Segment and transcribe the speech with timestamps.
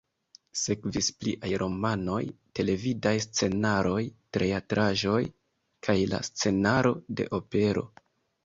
[0.59, 2.21] Sekvis pliaj romanoj,
[2.59, 4.01] televidaj scenaroj,
[4.39, 5.21] teatraĵoj
[5.89, 7.89] kaj la scenaro de opero.